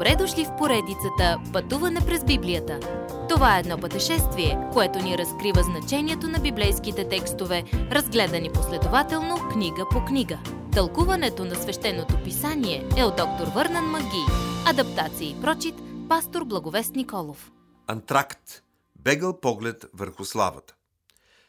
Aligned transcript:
Добре 0.00 0.16
дошли 0.16 0.44
в 0.44 0.56
поредицата 0.58 1.40
Пътуване 1.52 2.00
през 2.06 2.24
Библията. 2.24 2.80
Това 3.28 3.56
е 3.56 3.60
едно 3.60 3.78
пътешествие, 3.78 4.58
което 4.72 4.98
ни 4.98 5.18
разкрива 5.18 5.62
значението 5.62 6.28
на 6.28 6.38
библейските 6.38 7.08
текстове, 7.08 7.64
разгледани 7.72 8.52
последователно 8.52 9.36
книга 9.52 9.86
по 9.90 10.04
книга. 10.04 10.38
Тълкуването 10.72 11.44
на 11.44 11.54
свещеното 11.54 12.14
писание 12.24 12.88
е 12.96 13.04
от 13.04 13.16
доктор 13.16 13.46
Върнан 13.54 13.84
Маги. 13.84 14.24
Адаптация 14.66 15.30
и 15.30 15.40
прочит, 15.40 15.74
пастор 16.08 16.44
Благовест 16.44 16.94
Николов. 16.94 17.52
Антракт. 17.86 18.62
Бегъл 18.96 19.40
поглед 19.40 19.86
върху 19.94 20.24
славата. 20.24 20.74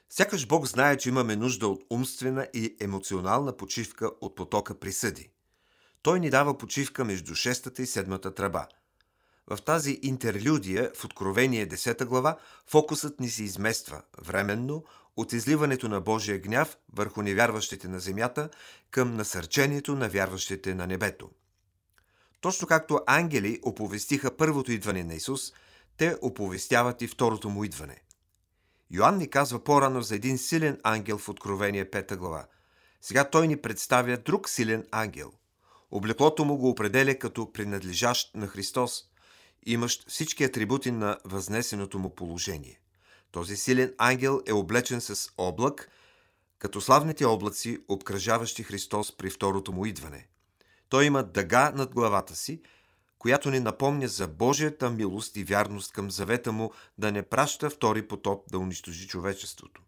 Сякаш 0.10 0.48
Бог 0.48 0.68
знае, 0.68 0.98
че 0.98 1.10
имаме 1.10 1.36
нужда 1.36 1.68
от 1.68 1.84
умствена 1.90 2.48
и 2.54 2.76
емоционална 2.82 3.58
почивка 3.58 4.12
от 4.22 4.36
потока 4.36 4.80
присъди. 4.80 5.30
Той 6.04 6.20
ни 6.20 6.30
дава 6.30 6.58
почивка 6.58 7.06
между 7.06 7.36
шестата 7.36 7.82
и 7.82 7.86
седмата 7.86 8.34
тръба. 8.34 8.68
В 9.48 9.62
тази 9.62 10.00
интерлюдия 10.02 10.92
в 10.96 11.06
Откровение 11.06 11.68
10 11.68 12.06
глава 12.06 12.38
фокусът 12.68 13.20
ни 13.20 13.30
се 13.30 13.44
измества 13.44 14.02
временно 14.22 14.84
от 15.18 15.34
изливането 15.34 15.90
на 15.90 16.02
Божия 16.02 16.40
гняв 16.40 16.78
върху 16.94 17.22
невярващите 17.22 17.88
на 17.88 18.00
земята 18.00 18.50
към 18.92 19.16
насърчението 19.16 19.96
на 19.96 20.10
вярващите 20.10 20.76
на 20.76 20.88
небето. 20.88 21.30
Точно 22.42 22.68
както 22.68 23.02
ангели 23.08 23.60
оповестиха 23.64 24.38
първото 24.38 24.72
идване 24.72 25.04
на 25.04 25.14
Исус, 25.14 25.54
те 25.98 26.18
оповестяват 26.22 27.02
и 27.02 27.08
второто 27.08 27.50
му 27.50 27.64
идване. 27.64 28.02
Йоанн 28.92 29.18
ни 29.18 29.30
казва 29.30 29.64
по-рано 29.64 30.02
за 30.02 30.16
един 30.16 30.38
силен 30.38 30.80
ангел 30.84 31.18
в 31.18 31.30
Откровение 31.30 31.92
5 31.92 32.16
глава. 32.16 32.46
Сега 33.02 33.30
той 33.30 33.48
ни 33.48 33.58
представя 33.58 34.18
друг 34.18 34.50
силен 34.50 34.88
ангел. 34.92 35.32
Облеклото 35.92 36.46
му 36.46 36.58
го 36.58 36.70
определя 36.70 37.16
като 37.16 37.52
принадлежащ 37.54 38.36
на 38.36 38.48
Христос, 38.48 39.04
имащ 39.66 40.10
всички 40.10 40.44
атрибути 40.44 40.92
на 40.92 41.18
възнесеното 41.26 42.00
му 42.00 42.16
положение. 42.16 42.80
Този 43.32 43.58
силен 43.58 43.94
ангел 43.98 44.42
е 44.48 44.54
облечен 44.54 45.02
с 45.02 45.30
облак, 45.38 45.90
като 46.60 46.82
славните 46.82 47.26
облаци, 47.26 47.78
обкръжаващи 47.88 48.64
Христос 48.64 49.18
при 49.18 49.30
второто 49.30 49.72
му 49.72 49.86
идване. 49.86 50.28
Той 50.90 51.06
има 51.06 51.24
дъга 51.24 51.72
над 51.76 51.94
главата 51.94 52.36
си, 52.36 52.62
която 53.20 53.52
ни 53.52 53.60
напомня 53.60 54.08
за 54.08 54.28
Божията 54.28 54.90
милост 54.90 55.38
и 55.38 55.44
вярност 55.44 55.92
към 55.92 56.12
завета 56.12 56.52
му 56.52 56.72
да 56.98 57.12
не 57.12 57.24
праща 57.24 57.70
втори 57.70 58.08
потоп 58.08 58.52
да 58.52 58.60
унищожи 58.60 59.08
човечеството. 59.08 59.82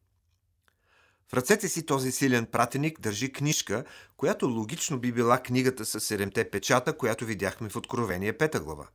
В 1.33 1.35
ръцете 1.35 1.69
си 1.69 1.85
този 1.85 2.11
силен 2.11 2.45
пратеник 2.45 2.99
държи 2.99 3.31
книжка, 3.31 3.83
която 4.17 4.47
логично 4.47 4.99
би 4.99 5.11
била 5.11 5.39
книгата 5.39 5.85
с 5.85 5.99
седемте 5.99 6.49
печата, 6.49 6.97
която 6.97 7.25
видяхме 7.25 7.69
в 7.69 7.75
Откровение 7.75 8.33
5 8.33 8.59
глава. 8.59 8.87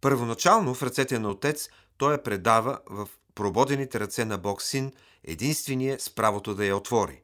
Първоначално 0.00 0.74
в 0.74 0.82
ръцете 0.82 1.18
на 1.18 1.30
Отец 1.30 1.68
той 1.96 2.12
я 2.12 2.22
предава 2.22 2.78
в 2.86 3.08
прободените 3.34 4.00
ръце 4.00 4.24
на 4.24 4.38
Бог 4.38 4.62
Син, 4.62 4.92
единствения 5.24 6.00
с 6.00 6.14
правото 6.14 6.54
да 6.54 6.66
я 6.66 6.76
отвори. 6.76 7.22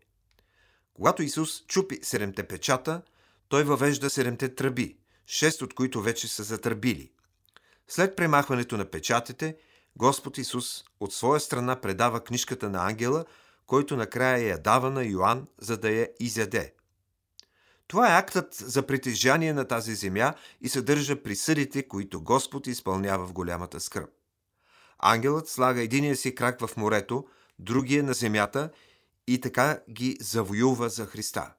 Когато 0.94 1.22
Исус 1.22 1.64
чупи 1.66 1.98
седемте 2.02 2.42
печата, 2.42 3.02
той 3.48 3.64
въвежда 3.64 4.10
седемте 4.10 4.54
тръби, 4.54 4.98
шест 5.26 5.62
от 5.62 5.74
които 5.74 6.02
вече 6.02 6.28
са 6.28 6.42
затърбили. 6.42 7.10
След 7.88 8.16
премахването 8.16 8.76
на 8.76 8.84
печатите, 8.84 9.56
Господ 9.96 10.38
Исус 10.38 10.84
от 11.00 11.12
своя 11.12 11.40
страна 11.40 11.80
предава 11.80 12.24
книжката 12.24 12.70
на 12.70 12.86
ангела– 12.86 13.24
който 13.66 13.96
накрая 13.96 14.48
я 14.48 14.58
дава 14.58 14.90
на 14.90 15.04
Йоанн, 15.04 15.46
за 15.60 15.76
да 15.76 15.90
я 15.90 16.08
изяде. 16.20 16.74
Това 17.86 18.14
е 18.14 18.18
актът 18.18 18.54
за 18.54 18.86
притежание 18.86 19.52
на 19.52 19.64
тази 19.64 19.94
земя 19.94 20.34
и 20.60 20.68
съдържа 20.68 21.22
присъдите, 21.22 21.88
които 21.88 22.22
Господ 22.22 22.66
изпълнява 22.66 23.26
в 23.26 23.32
голямата 23.32 23.80
скръп. 23.80 24.10
Ангелът 24.98 25.48
слага 25.48 25.82
единия 25.82 26.16
си 26.16 26.34
крак 26.34 26.66
в 26.66 26.76
морето, 26.76 27.26
другия 27.58 28.02
на 28.02 28.14
земята 28.14 28.70
и 29.26 29.40
така 29.40 29.80
ги 29.90 30.16
завоюва 30.20 30.88
за 30.88 31.06
Христа. 31.06 31.52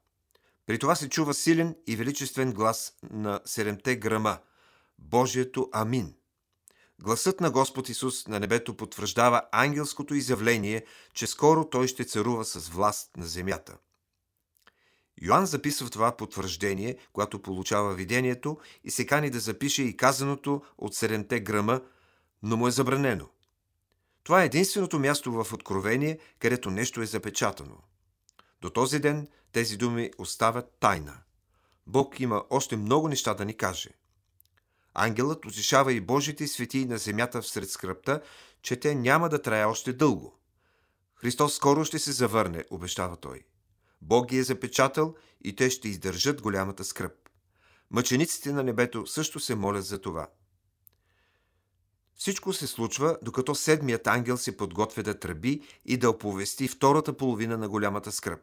При 0.66 0.80
това 0.80 0.96
се 0.96 1.10
чува 1.10 1.34
силен 1.34 1.76
и 1.88 1.96
величествен 1.96 2.54
глас 2.54 2.94
на 3.12 3.40
седемте 3.46 3.96
грама– 3.96 4.38
Божието 5.00 5.70
Амин. 5.72 6.14
Гласът 7.02 7.42
на 7.42 7.52
Господ 7.52 7.90
Исус 7.90 8.28
на 8.28 8.40
небето 8.40 8.78
потвърждава 8.78 9.42
ангелското 9.52 10.16
изявление, 10.16 10.86
че 11.14 11.28
скоро 11.28 11.70
Той 11.70 11.88
ще 11.88 12.06
царува 12.06 12.46
с 12.46 12.70
власт 12.70 13.18
на 13.18 13.26
земята. 13.26 13.78
Йоанн 15.22 15.46
записва 15.46 15.90
това 15.90 16.18
потвърждение, 16.18 16.98
когато 17.14 17.42
получава 17.42 17.94
видението 17.94 18.58
и 18.84 18.92
се 18.92 19.06
кани 19.06 19.30
да 19.30 19.40
запише 19.40 19.84
и 19.84 19.98
казаното 19.98 20.62
от 20.78 20.96
седемте 20.96 21.40
грама, 21.40 21.82
но 22.44 22.58
му 22.58 22.68
е 22.68 22.72
забранено. 22.72 23.30
Това 24.24 24.42
е 24.42 24.46
единственото 24.46 25.00
място 25.00 25.32
в 25.32 25.54
Откровение, 25.54 26.20
където 26.40 26.72
нещо 26.72 27.02
е 27.02 27.06
запечатано. 27.06 27.78
До 28.62 28.70
този 28.70 29.00
ден 29.00 29.28
тези 29.52 29.78
думи 29.78 30.12
остават 30.18 30.78
тайна. 30.80 31.18
Бог 31.88 32.20
има 32.20 32.44
още 32.50 32.78
много 32.78 33.08
неща 33.08 33.34
да 33.34 33.46
ни 33.46 33.58
каже– 33.58 33.90
Ангелът 35.00 35.46
утешава 35.46 35.94
и 35.94 36.02
Божите 36.02 36.48
свети 36.48 36.86
на 36.86 36.98
земята 36.98 37.42
всред 37.42 37.70
скръпта, 37.70 38.22
че 38.62 38.80
те 38.80 38.96
няма 38.96 39.30
да 39.30 39.42
трае 39.42 39.66
още 39.66 39.94
дълго. 39.94 40.40
Христос 41.16 41.56
скоро 41.56 41.86
ще 41.86 42.00
се 42.00 42.12
завърне, 42.12 42.64
обещава 42.70 43.18
той. 43.18 43.44
Бог 44.02 44.30
ги 44.30 44.38
е 44.38 44.44
запечатал 44.44 45.16
и 45.44 45.56
те 45.56 45.70
ще 45.70 45.90
издържат 45.90 46.42
голямата 46.42 46.84
скръп. 46.84 47.14
Мъчениците 47.92 48.52
на 48.52 48.64
небето 48.64 49.08
също 49.08 49.40
се 49.40 49.56
молят 49.56 49.86
за 49.86 50.02
това. 50.02 50.28
Всичко 52.16 52.54
се 52.54 52.68
случва, 52.68 53.18
докато 53.22 53.56
седмият 53.56 54.08
ангел 54.08 54.38
се 54.38 54.58
подготвя 54.58 55.04
да 55.04 55.20
тръби 55.20 55.62
и 55.86 55.98
да 55.98 56.10
оповести 56.10 56.68
втората 56.68 57.18
половина 57.18 57.58
на 57.58 57.70
голямата 57.70 58.12
скръп. 58.12 58.40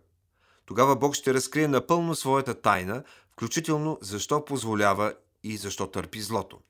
Тогава 0.67 0.97
Бог 0.97 1.15
ще 1.15 1.35
разкрие 1.35 1.69
напълно 1.69 2.15
своята 2.15 2.61
тайна, 2.61 3.05
включително 3.33 3.99
защо 4.03 4.45
позволява 4.45 5.15
и 5.45 5.57
защо 5.57 5.87
търпи 5.87 6.21
злото. 6.21 6.61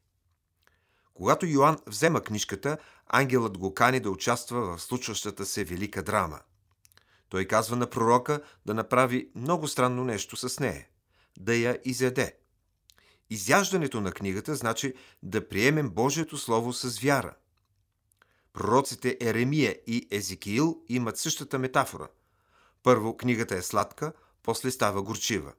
Когато 1.15 1.47
Йоанн 1.47 1.79
взема 1.87 2.21
книжката, 2.21 2.79
ангелът 3.07 3.59
го 3.59 3.75
кани 3.75 4.01
да 4.01 4.11
участва 4.11 4.77
в 4.77 4.83
случващата 4.83 5.47
се 5.47 5.65
велика 5.65 6.03
драма. 6.03 6.41
Той 7.29 7.45
казва 7.45 7.77
на 7.77 7.91
пророка 7.91 8.43
да 8.67 8.75
направи 8.75 9.31
много 9.35 9.69
странно 9.69 10.05
нещо 10.05 10.37
с 10.37 10.61
нея– 10.61 10.87
да 11.39 11.55
я 11.55 11.79
изяде. 11.85 12.37
Изяждането 13.31 14.01
на 14.01 14.13
книгата 14.13 14.55
значи 14.55 14.95
да 15.23 15.49
приемем 15.49 15.91
Божието 15.91 16.39
Слово 16.39 16.73
с 16.73 16.99
вяра. 16.99 17.35
Пророците 18.53 19.17
Еремия 19.21 19.77
и 19.87 20.09
Езекиил 20.11 20.83
имат 20.89 21.19
същата 21.19 21.59
метафора. 21.59 22.09
Първо 22.83 23.17
книгата 23.17 23.57
е 23.57 23.63
сладка, 23.63 24.13
после 24.43 24.71
става 24.71 25.03
горчива. 25.03 25.53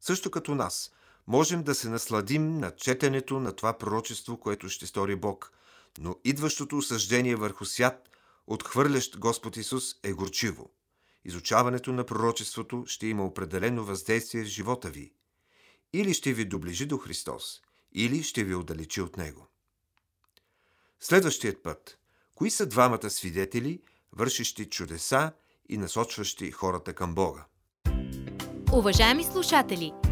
Също 0.00 0.30
като 0.30 0.54
нас– 0.54 0.92
можем 1.32 1.62
да 1.62 1.74
се 1.74 1.88
насладим 1.88 2.58
на 2.58 2.70
четенето 2.70 3.40
на 3.40 3.52
това 3.52 3.78
пророчество, 3.78 4.36
което 4.36 4.68
ще 4.68 4.86
стори 4.86 5.16
Бог, 5.16 5.52
но 5.98 6.16
идващото 6.24 6.76
осъждение 6.76 7.36
върху 7.36 7.64
свят, 7.64 8.08
отхвърлящ 8.46 9.18
Господ 9.18 9.56
Исус, 9.56 9.94
е 10.02 10.12
горчиво. 10.12 10.70
Изучаването 11.24 11.92
на 11.92 12.04
пророчеството 12.04 12.84
ще 12.86 13.06
има 13.06 13.24
определено 13.24 13.84
въздействие 13.84 14.42
в 14.42 14.46
живота 14.46 14.90
ви. 14.90 15.12
Или 15.92 16.14
ще 16.14 16.32
ви 16.32 16.44
доближи 16.44 16.86
до 16.86 16.98
Христос, 16.98 17.60
или 17.92 18.22
ще 18.22 18.44
ви 18.44 18.54
отдалечи 18.54 19.00
от 19.00 19.16
Него. 19.16 19.46
Следващият 21.00 21.62
път. 21.62 21.98
Кои 22.34 22.50
са 22.50 22.66
двамата 22.66 23.10
свидетели, 23.10 23.82
вършещи 24.12 24.64
чудеса 24.64 25.32
и 25.68 25.76
насочващи 25.76 26.50
хората 26.50 26.92
към 26.92 27.14
Бога? 27.14 27.44
Уважаеми 28.72 29.24
слушатели! 29.24 30.11